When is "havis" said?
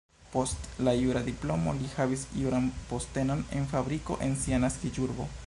1.97-2.23